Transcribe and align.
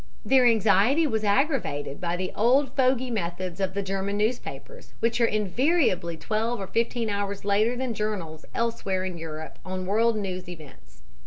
Their 0.25 0.47
anxiety 0.47 1.05
was 1.05 1.23
aggravated 1.23 2.01
by 2.01 2.15
the 2.17 2.31
old 2.35 2.75
fogey 2.75 3.11
methods 3.11 3.59
of 3.59 3.75
the 3.75 3.83
German 3.83 4.17
newspapers, 4.17 4.95
which 4.99 5.21
are 5.21 5.25
invariably 5.27 6.17
twelve 6.17 6.59
or 6.59 6.65
fifteen 6.65 7.07
hours 7.07 7.45
later 7.45 7.75
than 7.75 7.93
journals 7.93 8.43
elsewhere 8.55 9.03
in 9.05 9.19
Europe 9.19 9.59
on 9.63 9.85
world 9.85 10.15
news 10.17 10.49
events. 10.49 11.03